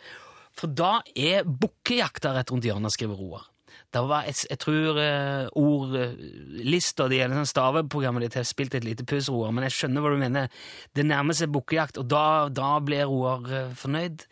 [0.55, 3.51] For da er bukkejakta rett rundt hjørnet, skriver Roar.
[3.95, 9.07] Var, jeg, jeg tror uh, ordlista di eller sånn staveprogrammet ditt har spilt et lite
[9.07, 10.65] puss, Roar, men jeg skjønner hva du mener.
[10.95, 14.27] Det nærmer seg bukkejakt, og da, da blir Roar uh, fornøyd.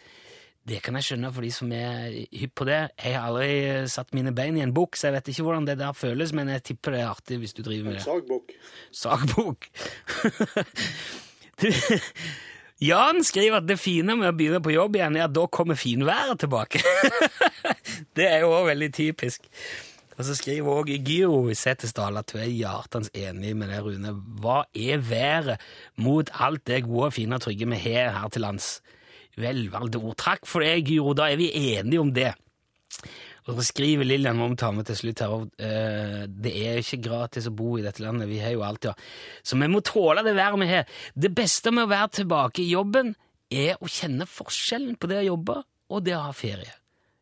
[0.68, 2.78] Det kan jeg skjønne for de som er hypp på det.
[3.02, 5.66] Jeg har aldri eh, satt mine bein i en bukk, så jeg vet ikke hvordan
[5.66, 8.04] det der føles, men jeg tipper det er artig hvis du driver med det.
[8.06, 8.54] Sagbukk.
[8.94, 9.66] Sagbok.
[11.62, 11.68] Du,
[12.88, 15.78] Jan skriver at det fine med å begynne på jobb igjen er at da kommer
[15.78, 16.82] finværet tilbake.
[18.18, 19.46] det er jo også veldig typisk.
[20.18, 24.16] Og så skriver også Giro i Setesdal at hun er hjertens enig med det, Rune.
[24.42, 25.62] Hva er været
[25.96, 28.74] mot alt det gode, fine og trygge vi har her til lands?
[29.40, 30.16] Velvalgte ord.
[30.20, 31.14] Takk for det, Guro.
[31.16, 32.32] Da er vi enige om det.
[33.48, 35.32] Og så skriver Lillian må vi ta med til slutt her,
[35.66, 38.92] eh, det er ikke gratis å bo i dette landet, vi har jo alt, ja.
[39.42, 40.86] Så vi må tåle det været vi har.
[41.18, 43.16] Det beste med å være tilbake i jobben
[43.50, 45.58] er å kjenne forskjellen på det å jobbe
[45.90, 46.70] og det å ha ferie.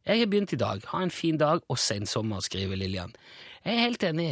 [0.04, 3.12] Jeg har begynt i dag, ha en fin dag og sensommer, skriver Lillian.
[3.64, 4.30] Jeg er helt enig.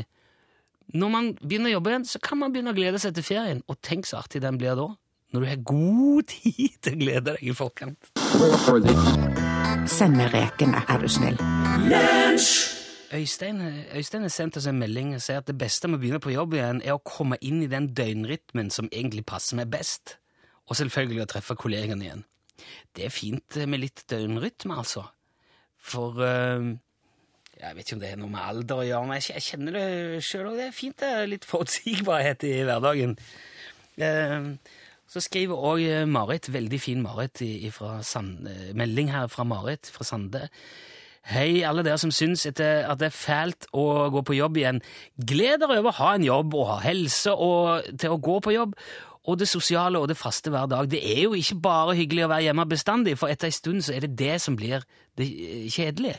[0.93, 3.61] Når man begynner å jobbe igjen, så kan man begynne å glede seg til ferien,
[3.69, 4.91] og tenk så artig den blir da.
[5.29, 8.09] Når du har god tid til å glede deg i forkant.
[9.93, 11.37] Send meg rekene, er du snill.
[13.13, 13.61] Øystein,
[13.97, 16.33] Øystein har sendt oss en melding og sier at det beste med å begynne på
[16.33, 20.17] jobb igjen er å komme inn i den døgnrytmen som egentlig passer meg best,
[20.69, 22.27] og selvfølgelig å treffe kollegene igjen.
[22.97, 25.07] Det er fint med litt døgnrytme, altså.
[25.77, 26.73] For uh,
[27.59, 29.87] jeg vet ikke om det er noe med alder å gjøre, men jeg kjenner det
[30.25, 30.59] sjøl òg.
[30.61, 33.17] Det er fint det er litt forutsigbarhet i hverdagen.
[33.99, 34.53] Eh,
[35.09, 37.41] så skriver òg Marit, veldig fin Marit,
[38.05, 40.49] Sand, eh, melding her fra Marit fra Sande.
[41.29, 44.81] Hei, alle dere som syns at det er fælt å gå på jobb igjen.
[45.21, 48.55] Gled dere over å ha en jobb og ha helse og til å gå på
[48.55, 48.77] jobb.
[49.29, 50.89] Og det sosiale og det faste hver dag.
[50.89, 53.93] Det er jo ikke bare hyggelig å være hjemme bestandig, for etter en stund så
[53.93, 54.87] er det det som blir
[55.21, 55.29] det
[55.75, 56.17] kjedelige.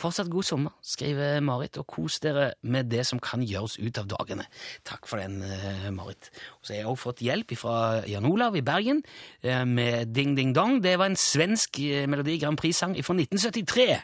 [0.00, 4.08] Fortsatt god sommer, skriver Marit, og kos dere med det som kan gjøres ut av
[4.10, 4.46] dagene.
[4.86, 6.30] Takk for den, eh, Marit.
[6.58, 9.04] Og så har jeg også fått hjelp fra Jan Olav i Bergen
[9.42, 10.80] eh, med Ding Ding Dong.
[10.82, 14.02] Det var en svensk eh, Melodi Grand Prix-sang fra 1973.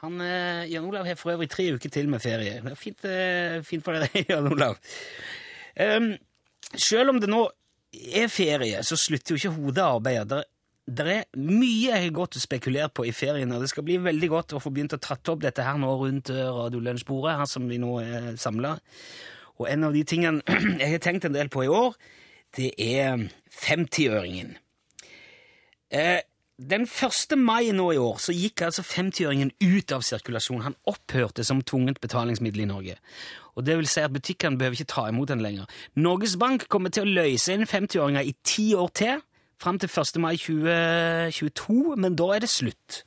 [0.00, 0.16] Han,
[0.70, 2.62] Jan Olav har for øvrig tre uker til med ferie.
[2.64, 3.02] Det er fint,
[3.66, 4.78] fint for deg, Jan Olav.
[5.76, 6.14] Um,
[6.72, 7.42] selv om det nå
[7.92, 10.30] er ferie, så slutter jo ikke hodearbeidet.
[10.30, 10.48] Der,
[10.90, 13.98] der er mye jeg har gått og spekulert på i ferien, og det skal bli
[14.02, 17.50] veldig godt å få begynt å tatt opp dette her nå rundt eh, radiolunsjbordet, her
[17.50, 18.74] som vi nå er samla.
[19.60, 20.42] Og en av de tingene
[20.80, 21.94] jeg har tenkt en del på i år,
[22.58, 24.56] det er 50-øringen.
[25.94, 26.18] Eh,
[26.60, 27.38] den 1.
[27.40, 30.66] mai nå i år så gikk altså 50-øringen ut av sirkulasjon.
[30.66, 32.98] Han opphørte som tvungent betalingsmiddel i Norge.
[33.56, 35.70] Og det vil si at Butikkene behøver ikke ta imot den lenger.
[35.96, 39.24] Norges Bank kommer til å løse inn 50-åringer i ti år til,
[39.60, 40.18] fram til 1.
[40.22, 43.04] mai 2022, men da er det slutt.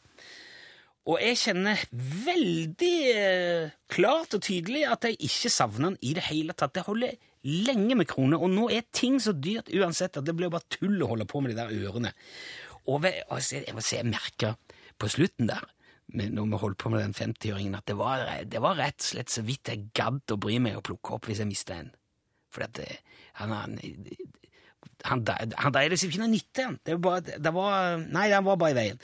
[1.03, 6.23] Og jeg kjenner veldig eh, klart og tydelig at jeg ikke savner den i det
[6.29, 6.75] hele tatt.
[6.77, 10.53] Det holder lenge med kroner, og nå er ting så dyrt uansett at det blir
[10.53, 12.13] bare tull å holde på med de der ørene.
[12.87, 14.53] Og jeg må se, jeg
[14.99, 15.65] på slutten der,
[16.13, 19.33] når vi holdt på med den 50-åringen, at det var, det var rett og slett
[19.33, 21.91] så vidt jeg gadd å bry meg å plukke opp hvis jeg mista en.
[22.53, 22.87] For at det,
[23.41, 23.79] han, han,
[25.07, 25.23] han,
[25.59, 26.69] han deide seg ikke noe nytte.
[26.87, 29.03] Det var, det var, nei, han var bare i veien.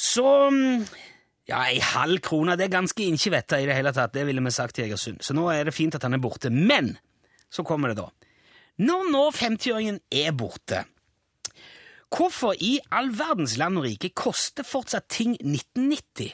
[0.00, 0.26] Så
[1.50, 4.52] Ja, ei halv krone, det er ganske innkjevetta i det hele tatt, det ville vi
[4.54, 5.18] sagt til Egersund.
[5.24, 6.50] Så nå er det fint at han er borte.
[6.52, 6.92] Men
[7.50, 8.06] så kommer det, da.
[8.80, 10.84] Når nå 50-åringen er borte,
[12.14, 16.30] hvorfor i all verdens land og rike koster fortsatt ting 1990?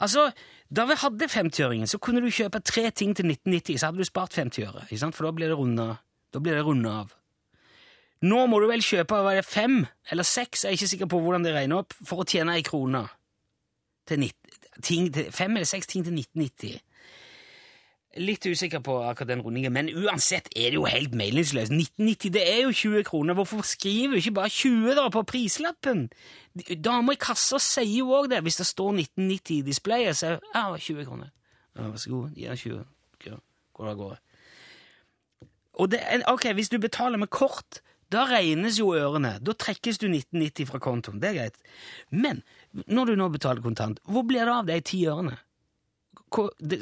[0.00, 0.30] Altså,
[0.72, 4.08] da vi hadde 50-åringen, så kunne du kjøpe tre ting til 1990, så hadde du
[4.08, 5.90] spart 50 øre, for da blir det runda
[6.32, 7.14] da blir det rundet av.
[8.22, 9.78] Nå må du vel kjøpe hva er det, fem
[10.12, 12.62] eller seks, jeg er ikke sikker på hvordan det regner opp, for å tjene ei
[12.66, 13.06] krone.
[14.06, 16.80] Til, nitt- ting, til fem eller seks ting til 1990.
[18.20, 21.70] Litt usikker på akkurat den rundingen, men uansett er det jo helt meningsløst.
[21.70, 23.36] 1990 det er jo 20 kroner.
[23.38, 26.08] Hvorfor skriver du ikke bare 20 da på prislappen?
[26.82, 28.40] Dama i kassa sier jo òg det.
[28.42, 31.30] Hvis det står 1990 i displayet, så er det ja, 20 kroner.
[31.78, 32.82] Ja, vær så god, gi henne 20.
[33.30, 33.38] Ja,
[33.78, 34.18] Går det av.
[35.80, 37.80] Og det, ok, hvis du betaler med kort,
[38.12, 39.36] da regnes jo ørene.
[39.40, 41.20] Da trekkes du 1990 fra kontoen.
[41.22, 41.60] Det er greit.
[42.10, 42.42] Men
[42.90, 45.38] når du nå betaler kontant, hvor blir det av de ti ørene?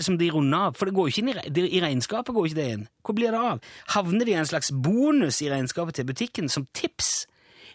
[0.04, 0.76] Som de runder av?
[0.76, 2.34] For det går ikke inn i, i regnskapet.
[2.34, 2.86] går ikke det inn.
[3.04, 3.68] Hvor blir det av?
[3.94, 7.28] Havner det i en slags bonus i regnskapet til butikken som tips?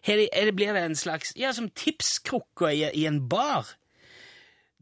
[0.03, 3.69] Er er det, blir det en slags Ja, som tipskrukker i, i en bar?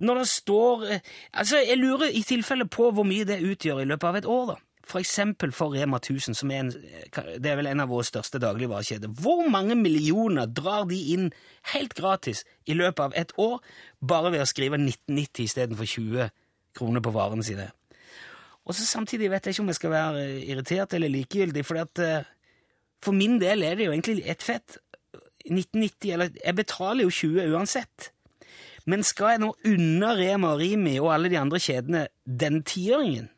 [0.02, 1.00] Når det står eh,
[1.34, 4.46] Altså, jeg lurer i tilfelle på hvor mye det utgjør i løpet av et år,
[4.56, 4.56] da.
[4.92, 6.72] For eksempel for Rema 1000, som er, en,
[7.40, 9.14] det er vel en av våre største dagligvarekjeder.
[9.24, 11.30] Hvor mange millioner drar de inn
[11.72, 13.62] helt gratis i løpet av et år
[14.04, 16.34] bare ved å skrive 1990 istedenfor 20
[16.76, 17.70] kroner på varene sine?
[18.68, 21.82] Og så samtidig vet jeg ikke om jeg skal være eh, irritert eller likegyldig, for
[22.04, 22.28] eh,
[23.02, 24.78] for min del er det jo egentlig ett fett.
[25.48, 28.12] 1990, eller Jeg betaler jo 20 uansett.
[28.86, 33.30] Men skal jeg nå unne Rema og Rimi og alle de andre kjedene den tiåringen?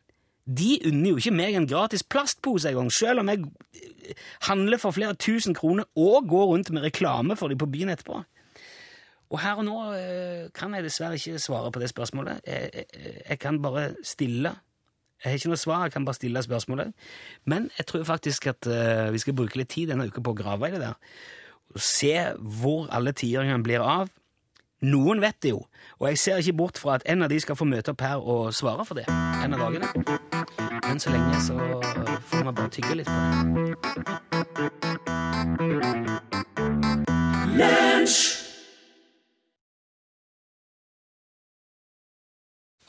[0.44, 3.46] De unner jo ikke meg en gratis plastpose engang, selv om jeg
[3.80, 4.16] eh,
[4.50, 8.24] handler for flere tusen kroner og går rundt med reklame for dem på byen etterpå.
[9.34, 12.44] Og her og nå eh, kan jeg dessverre ikke svare på det spørsmålet.
[12.46, 14.52] Jeg, jeg, jeg kan bare stille.
[15.24, 16.92] Jeg har ikke noe svar, jeg kan bare stille spørsmålet.
[17.50, 20.38] Men jeg tror faktisk at eh, vi skal bruke litt tid denne uka på å
[20.38, 21.00] grave i det der.
[21.74, 22.14] Og se
[22.60, 24.12] hvor alle tiåringene blir av.
[24.84, 25.62] Noen vet det jo,
[26.00, 28.19] og jeg ser ikke bort fra at en av de skal få møte opp her
[28.19, 29.88] og svare for det en av dagene.
[30.88, 31.56] Men så lenge så
[32.28, 33.13] får vi bare tygge litt på
[37.58, 38.33] det.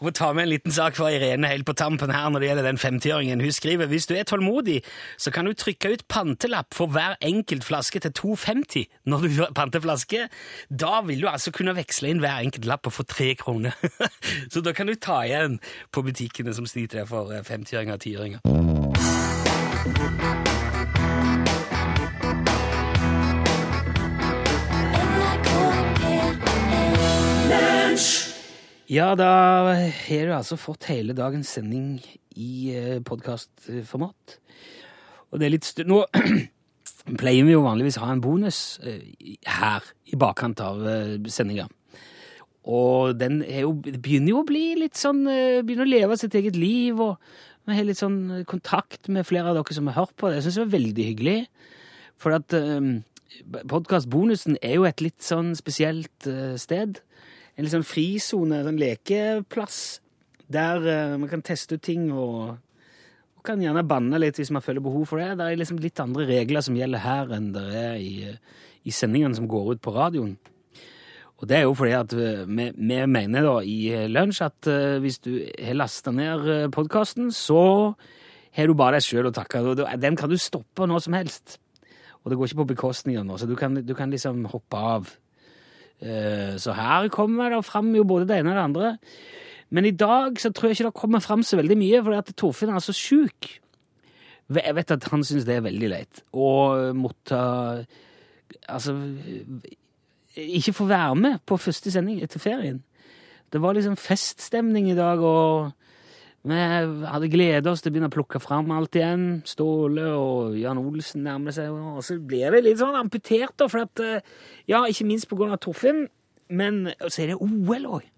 [0.05, 2.67] Og ta med en liten sak fra Irene helt på tampen her når det gjelder
[2.69, 3.41] den 50-åringen.
[3.41, 4.83] Hun skriver hvis du er tålmodig,
[5.17, 9.81] så kan du trykke ut pantelapp for hver enkelt flaske til 2,50 når du panter
[9.81, 10.29] flaske.
[10.69, 13.73] Da vil du altså kunne veksle inn hver enkelt lapp og få tre kroner.
[14.53, 15.61] så da kan du ta igjen
[15.93, 18.39] på butikkene som sliter for eh, 50-åringer og 10-åringer.
[28.85, 29.29] Ja, da
[29.73, 32.03] har du altså fått hele dagens sending
[32.37, 34.35] i eh, podkastformat.
[35.33, 35.71] Og det er litt.
[35.89, 36.03] Nå
[37.21, 39.01] pleier vi jo vanligvis å ha en bonus eh,
[39.49, 41.65] her i bakkant av eh, sendinga.
[42.69, 46.97] Og den jo, begynner jo å bli litt sånn Begynner å leve sitt eget liv,
[46.97, 47.21] og
[47.69, 50.43] vi har litt sånn kontakt med flere av dere som har hørt på det.
[50.45, 51.39] Syns jeg var veldig hyggelig.
[52.21, 52.99] For at um,
[53.69, 56.29] podkastbonusen er jo et litt sånn spesielt
[56.61, 57.01] sted.
[57.55, 60.01] En sånn frisone, en lekeplass,
[60.51, 62.57] der uh, man kan teste ut ting og,
[63.39, 65.37] og kan gjerne banne litt hvis man føler behov for det.
[65.39, 68.35] Det er liksom litt andre regler som gjelder her enn det er i,
[68.85, 70.35] i sendingene som går ut på radioen.
[71.43, 73.79] Og det er jo fordi at eh, vi, vi mener da i
[74.11, 77.95] Lunsj at uh, hvis du har lasta ned podkasten, så
[78.55, 79.63] har du bare deg sjøl å takke.
[79.99, 81.59] Den kan du stoppe når som helst.
[82.23, 84.81] Og det går ikke på bekostning av noe, så du kan, du kan liksom hoppe
[84.81, 85.11] av.
[86.03, 88.99] Eh, Så her kommer det fram jo både det ene og det andre.
[89.71, 92.35] Men i dag så tror jeg ikke det kommer fram så veldig mye, fordi at
[92.37, 93.61] Torfinn er så sjuk.
[94.55, 97.87] Jeg vet at han syns det er veldig leit å måtte
[98.69, 98.93] Altså
[100.37, 102.83] ikke få være med på første sending etter ferien.
[103.53, 105.73] Det var liksom feststemning i dag, og
[106.45, 106.57] vi
[107.09, 109.41] hadde gleda oss til å begynne å plukke fram alt igjen.
[109.49, 113.87] Ståle og Jan Olsen nærmer seg, og så blir det litt sånn amputert, da, for
[113.87, 114.35] at eh,
[114.69, 116.05] Ja, ikke minst på grunn av Torfinn,
[116.53, 118.11] men så er det OL òg.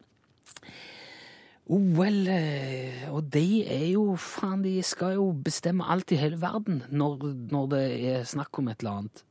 [1.76, 6.82] OL, eh, og de er jo Faen, de skal jo bestemme alt i hele verden
[6.90, 9.22] når, når det er snakk om et eller annet.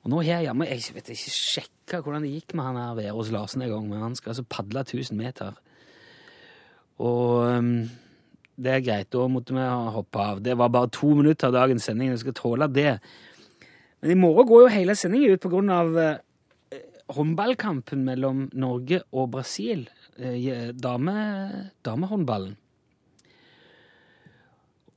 [0.00, 3.32] Og nå her jeg Jeg vet ikke sjekka hvordan det gikk med han her Verås
[3.32, 5.56] Larsen en gang, men han skal altså padle 1000 meter.
[7.00, 7.88] Og um,
[8.60, 10.40] det er greit, da måtte vi hoppe av.
[10.44, 12.98] Det var bare to minutter av dagens sending, vi skal tåle det.
[14.00, 16.80] Men i morgen går jo hele sendingen ut på av eh,
[17.16, 19.88] håndballkampen mellom Norge og Brasil.
[20.18, 21.14] Eh, dame,
[21.84, 22.56] damehåndballen.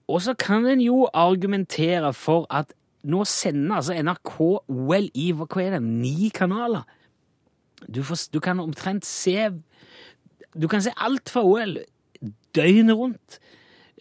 [0.08, 2.73] Og så kan en jo argumentere for at
[3.08, 4.36] nå sender altså NRK
[4.71, 6.84] OL i hva er det, ni kanaler.
[7.88, 9.49] Du, får, du kan omtrent se
[10.56, 11.80] Du kan se alt fra OL
[12.55, 13.39] døgnet rundt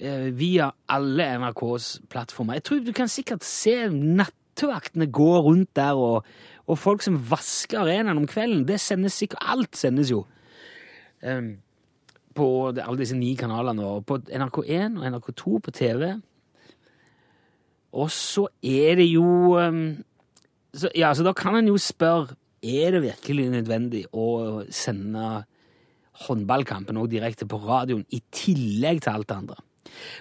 [0.00, 2.58] eh, via alle NRKs plattformer.
[2.58, 6.26] Jeg tror du kan sikkert se nattevaktene gå rundt der, og,
[6.66, 8.66] og folk som vasker arenaen om kvelden.
[8.68, 10.24] Det sendes sikkert Alt sendes jo.
[11.22, 11.56] Um,
[12.35, 16.06] på alle disse ni kanalene, og på NRK1 og NRK2 på TV.
[17.92, 19.26] Og så er det jo
[19.61, 19.85] um,
[20.72, 25.42] så, Ja, så da kan en jo spørre er det virkelig nødvendig å sende
[26.26, 29.56] håndballkampen òg direkte på radioen, i tillegg til alt det andre.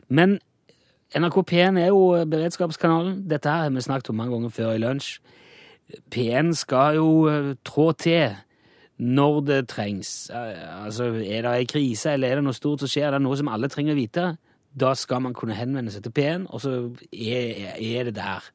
[0.10, 0.40] Men
[1.16, 3.26] NRK P1 er jo beredskapskanalen.
[3.30, 5.18] Dette her har vi snakket om mange ganger før i lunsj.
[6.14, 8.38] P1 skal jo eh, trå til
[9.02, 10.30] når det trengs.
[10.30, 13.26] Eh, Altså, Er det ei krise eller er det noe stort som skjer, det er
[13.26, 14.38] noe som alle trenger å vite,
[14.72, 18.46] da skal man kunne henvende seg til P1, og så er, er det der.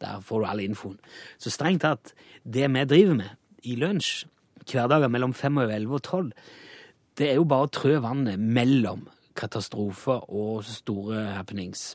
[0.00, 0.98] Der får du all infoen.
[1.38, 2.14] Så strengt tatt,
[2.44, 3.30] det vi driver med
[3.64, 4.26] i lunsj
[4.70, 6.30] hverdager mellom fem og elleve og tolv,
[7.18, 9.06] det er jo bare å trø vannet mellom
[9.38, 11.94] katastrofer og store happenings.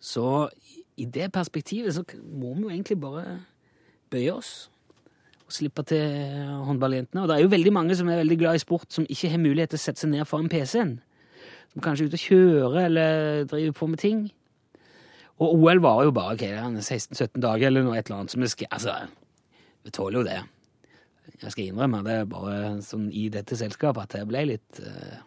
[0.00, 0.48] Så
[1.00, 3.38] i det perspektivet så må vi jo egentlig bare
[4.10, 4.70] bøye oss
[5.46, 7.22] og slippe til håndballjentene.
[7.22, 9.42] Og det er jo veldig mange som er veldig glad i sport, som ikke har
[9.42, 11.00] mulighet til å sette seg ned foran PC-en.
[11.72, 14.22] Som kanskje er ute og kjører eller driver på med ting.
[15.40, 18.32] Og OL varer jo bare okay, er 16-17 dager eller noe et eller annet.
[18.32, 18.96] Så vi skal, altså,
[19.84, 20.40] vi tåler jo det.
[21.40, 25.18] Jeg skal innrømme det er bare sånn i dette selskapet at jeg ble litt eh,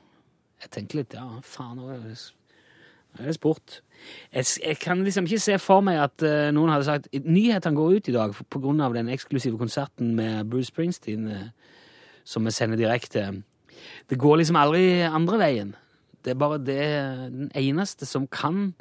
[0.63, 3.81] Jeg tenkte litt ja, faen, nå er det, sport.
[4.33, 7.97] Jeg, jeg kan liksom ikke se for meg at eh, noen hadde sagt Nyhetene går
[7.99, 11.49] ut i dag av den eksklusive konserten med Bruce Springsteen eh,
[12.25, 13.27] som vi sender direkte.
[14.09, 15.75] Det går liksom aldri andre veien.
[16.23, 16.83] Det er bare det
[17.35, 18.71] den eneste som kan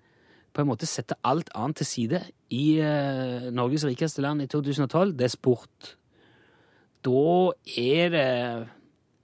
[0.54, 2.20] på en måte sette alt annet til side
[2.52, 2.76] i
[3.56, 5.94] Norges rikeste land i 2012, det er sport.
[7.02, 8.28] Da er det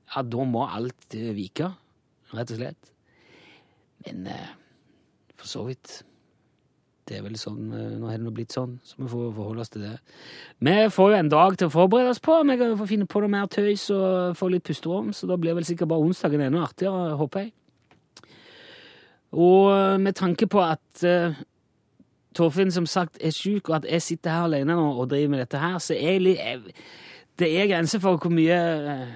[0.09, 1.69] Ja, da må alt eh, vike,
[2.33, 2.93] rett og slett.
[4.07, 4.55] Men eh,
[5.37, 5.99] for så vidt
[7.09, 9.65] Det er vel sånn eh, Nå har det nå blitt sånn, så vi får forholde
[9.65, 9.95] oss til det.
[10.65, 12.41] Vi får jo en dag til å forberede oss på.
[12.49, 15.57] Vi kan få finne på noe mer tøys og få litt pusterom, så da blir
[15.57, 17.55] vel sikkert bare onsdagen enda artigere, håper jeg.
[19.39, 21.37] Og med tanke på at eh,
[22.37, 25.45] Torfinn som sagt er sjuk, og at jeg sitter her alene nå og driver med
[25.45, 26.83] dette her, så er jeg litt
[27.39, 28.55] Det er grenser for hvor mye
[28.93, 29.11] eh,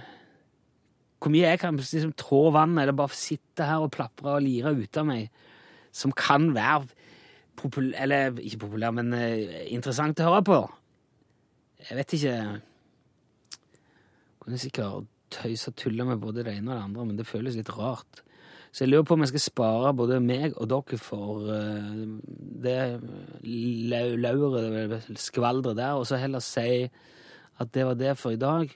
[1.23, 4.75] Hvor mye jeg kan liksom, trå vannet, eller bare sitte her og plapre og lire
[4.75, 5.31] ut av meg,
[5.95, 6.87] som kan være
[7.59, 10.59] populær, Eller ikke populær, men uh, interessant å høre på.
[11.89, 12.37] Jeg vet ikke
[14.43, 17.55] Kunne sikkert tøyse og tulle med både det ene og det andre, men det føles
[17.57, 18.25] litt rart.
[18.73, 22.03] Så jeg lurer på om jeg skal spare både meg og dere for uh,
[22.67, 22.77] det
[23.93, 26.89] lau- lauret, skvaldret der, og så heller si
[27.65, 28.73] at det var det for i dag.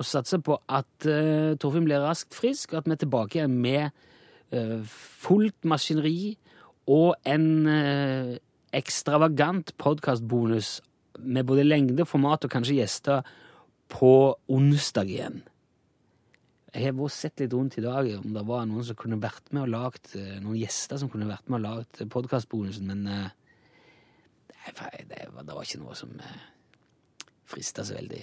[0.00, 3.58] Og satse på at uh, Torfinn blir raskt frisk, og at vi er tilbake igjen
[3.62, 3.90] med
[4.56, 4.80] uh,
[5.22, 6.32] fullt maskineri
[6.90, 8.32] og en uh,
[8.74, 10.78] ekstravagant podkastbonus
[11.20, 13.26] med både lengde, format og kanskje gjester
[13.92, 14.12] på
[14.48, 15.42] onsdag igjen.
[16.72, 19.50] Jeg har vært sett litt rundt i dag om det var noen som kunne vært
[19.52, 24.96] med og lagt, noen gjester som kunne vært med og lagt podkastbonusen, men det, var-
[25.10, 26.14] det, var- det var ikke noe som
[27.52, 28.22] frista så veldig.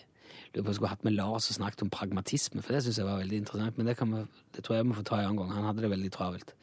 [0.49, 2.97] Lurer på om jeg skulle hatt med Lars og snakket om pragmatisme, for det syns
[2.97, 3.77] jeg var veldig interessant.
[3.77, 4.23] Men det, vi,
[4.55, 5.51] det tror jeg vi får ta en annen gang.
[5.53, 6.55] Han hadde det veldig travelt.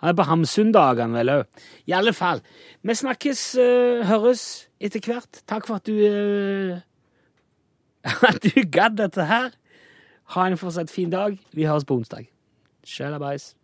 [0.00, 1.64] Han er på Hamsun-dagene vel òg.
[1.90, 2.42] I alle fall.
[2.86, 4.44] Vi snakkes, uh, høres
[4.78, 5.42] etter hvert.
[5.50, 6.78] Takk for at du uh,
[8.30, 9.50] At du gadd dette her.
[10.34, 11.38] Ha en fortsatt fin dag.
[11.52, 12.30] Vi høres på onsdag.
[12.86, 13.54] Sjalabais.